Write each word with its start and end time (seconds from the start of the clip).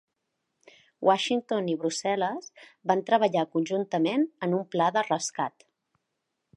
Washington 1.09 1.69
i 1.73 1.75
Brussel·les 1.83 2.49
van 2.93 3.05
treballar 3.11 3.47
conjuntament 3.57 4.27
en 4.49 4.59
un 4.63 4.67
pla 4.77 4.93
de 4.99 5.09
rescat. 5.13 5.69